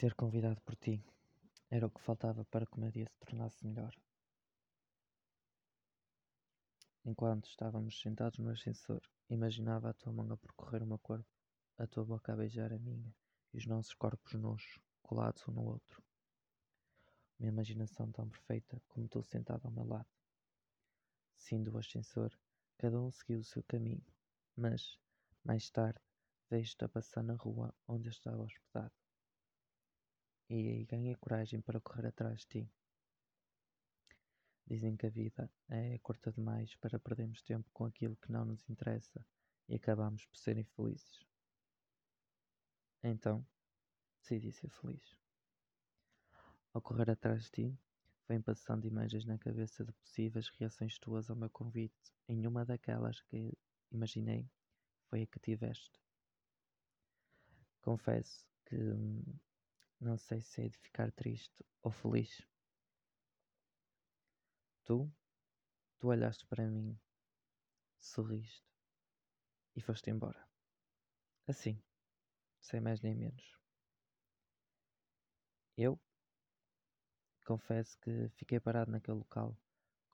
Ser 0.00 0.14
convidado 0.14 0.58
por 0.62 0.76
ti 0.76 1.04
era 1.70 1.86
o 1.86 1.90
que 1.90 2.00
faltava 2.00 2.42
para 2.46 2.64
que 2.64 2.74
o 2.78 2.80
meu 2.80 2.90
dia 2.90 3.06
se 3.06 3.18
tornasse 3.18 3.66
melhor. 3.66 3.94
Enquanto 7.04 7.50
estávamos 7.50 8.00
sentados 8.00 8.38
no 8.38 8.48
ascensor, 8.48 9.02
imaginava 9.28 9.90
a 9.90 9.92
tua 9.92 10.10
mão 10.10 10.32
a 10.32 10.38
percorrer 10.38 10.82
o 10.82 10.86
meu 10.86 10.98
corpo, 10.98 11.28
a 11.76 11.86
tua 11.86 12.02
boca 12.02 12.32
a 12.32 12.36
beijar 12.36 12.72
a 12.72 12.78
minha 12.78 13.14
e 13.52 13.58
os 13.58 13.66
nossos 13.66 13.92
corpos 13.92 14.32
nus, 14.32 14.80
colados 15.02 15.46
um 15.46 15.52
no 15.52 15.66
outro. 15.66 16.02
Uma 17.38 17.48
imaginação 17.48 18.10
tão 18.10 18.26
perfeita 18.26 18.80
como 18.88 19.06
tu 19.06 19.22
sentado 19.22 19.66
ao 19.66 19.70
meu 19.70 19.84
lado. 19.84 20.08
Sim 21.36 21.62
do 21.62 21.76
ascensor, 21.76 22.32
cada 22.78 22.98
um 22.98 23.10
seguiu 23.10 23.40
o 23.40 23.44
seu 23.44 23.62
caminho, 23.64 24.06
mas, 24.56 24.98
mais 25.44 25.68
tarde, 25.68 26.00
vejo-te 26.48 26.86
a 26.86 26.88
passar 26.88 27.22
na 27.22 27.34
rua 27.34 27.74
onde 27.86 28.08
eu 28.08 28.12
estava 28.12 28.42
hospedado 28.42 28.94
e 30.50 30.68
aí 30.68 30.84
ganhei 30.84 31.14
coragem 31.14 31.60
para 31.60 31.80
correr 31.80 32.08
atrás 32.08 32.40
de 32.40 32.46
ti. 32.46 32.72
Dizem 34.66 34.96
que 34.96 35.06
a 35.06 35.10
vida 35.10 35.48
é 35.68 35.98
curta 35.98 36.32
demais 36.32 36.74
para 36.76 36.98
perdermos 36.98 37.40
tempo 37.42 37.70
com 37.72 37.84
aquilo 37.84 38.16
que 38.16 38.32
não 38.32 38.44
nos 38.44 38.68
interessa 38.68 39.24
e 39.68 39.76
acabamos 39.76 40.26
por 40.26 40.36
ser 40.36 40.58
infelizes. 40.58 41.24
Então, 43.02 43.46
decidi 44.20 44.50
ser 44.50 44.70
feliz. 44.70 45.16
Ao 46.72 46.82
correr 46.82 47.10
atrás 47.10 47.44
de 47.44 47.50
ti, 47.50 47.78
vem 48.28 48.42
passando 48.42 48.86
imagens 48.86 49.24
na 49.24 49.38
cabeça 49.38 49.84
de 49.84 49.92
possíveis 49.92 50.48
reações 50.50 50.98
tuas 50.98 51.30
ao 51.30 51.36
meu 51.36 51.50
convite. 51.50 52.12
Em 52.28 52.44
uma 52.46 52.64
daquelas 52.64 53.20
que 53.22 53.56
imaginei 53.90 54.50
foi 55.08 55.22
a 55.22 55.26
que 55.26 55.38
tiveste. 55.38 56.00
Confesso 57.80 58.46
que 58.66 58.76
hum, 58.76 59.22
não 60.00 60.16
sei 60.16 60.40
se 60.40 60.62
hei 60.62 60.70
de 60.70 60.78
ficar 60.78 61.12
triste 61.12 61.64
ou 61.82 61.90
feliz. 61.90 62.46
Tu, 64.84 65.12
tu 65.98 66.08
olhaste 66.08 66.46
para 66.46 66.66
mim, 66.66 66.98
sorriste 67.98 68.66
e 69.76 69.80
foste 69.82 70.10
embora. 70.10 70.48
Assim, 71.46 71.82
sem 72.60 72.80
mais 72.80 73.00
nem 73.02 73.14
menos. 73.14 73.58
Eu 75.76 76.00
confesso 77.44 77.98
que 77.98 78.28
fiquei 78.30 78.58
parado 78.58 78.90
naquele 78.90 79.18
local, 79.18 79.56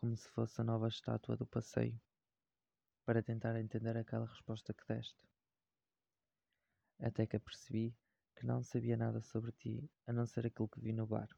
como 0.01 0.17
se 0.17 0.29
fosse 0.31 0.61
a 0.61 0.65
nova 0.65 0.89
estátua 0.89 1.37
do 1.37 1.47
passeio, 1.47 2.01
para 3.05 3.23
tentar 3.23 3.59
entender 3.59 3.97
aquela 3.97 4.27
resposta 4.27 4.75
que 4.75 4.85
deste. 4.87 5.21
Até 6.99 7.27
que 7.27 7.37
apercebi 7.37 7.97
que 8.37 8.47
não 8.47 8.63
sabia 8.63 8.97
nada 8.97 9.21
sobre 9.23 9.51
ti, 9.53 9.91
a 10.07 10.13
não 10.13 10.27
ser 10.27 10.47
aquilo 10.47 10.69
que 10.69 10.81
vi 10.81 10.93
no 10.93 11.07
bar. 11.07 11.29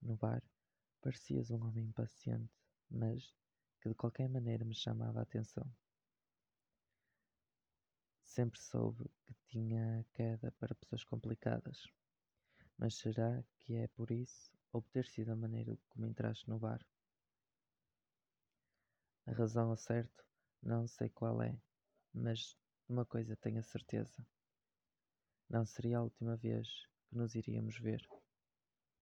No 0.00 0.16
bar, 0.16 0.42
parecias 1.00 1.50
um 1.50 1.62
homem 1.62 1.84
impaciente, 1.84 2.50
mas 2.90 3.34
que 3.80 3.88
de 3.90 3.94
qualquer 3.94 4.28
maneira 4.28 4.64
me 4.64 4.74
chamava 4.74 5.20
a 5.20 5.22
atenção. 5.22 5.70
Sempre 8.22 8.58
soube 8.58 9.04
que 9.26 9.34
tinha 9.46 10.04
queda 10.14 10.50
para 10.52 10.74
pessoas 10.74 11.04
complicadas, 11.04 11.86
mas 12.78 12.96
será 12.96 13.44
que 13.60 13.76
é 13.76 13.86
por 13.88 14.10
isso 14.10 14.50
ou 14.72 14.82
por 14.82 14.90
ter 14.90 15.06
sido 15.06 15.32
a 15.32 15.36
maneira 15.36 15.78
como 15.88 16.06
entraste 16.06 16.48
no 16.48 16.58
bar? 16.58 16.84
A 19.26 19.32
razão 19.32 19.70
ao 19.70 19.76
certo 19.76 20.24
não 20.62 20.86
sei 20.86 21.10
qual 21.10 21.42
é, 21.42 21.60
mas 22.12 22.56
uma 22.88 23.04
coisa 23.04 23.36
tenho 23.36 23.60
a 23.60 23.62
certeza. 23.62 24.26
Não 25.48 25.64
seria 25.64 25.98
a 25.98 26.02
última 26.02 26.36
vez 26.36 26.68
que 27.08 27.16
nos 27.16 27.34
iríamos 27.34 27.78
ver. 27.78 28.06